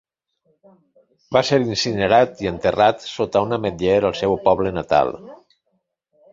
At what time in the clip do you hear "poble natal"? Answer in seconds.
4.51-5.17